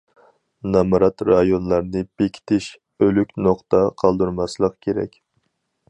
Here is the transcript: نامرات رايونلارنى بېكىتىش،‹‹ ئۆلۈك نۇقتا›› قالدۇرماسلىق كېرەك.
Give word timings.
نامرات 0.75 1.21
رايونلارنى 1.31 2.01
بېكىتىش،‹‹ 2.21 2.71
ئۆلۈك 3.05 3.37
نۇقتا›› 3.49 3.83
قالدۇرماسلىق 4.05 4.79
كېرەك. 4.89 5.21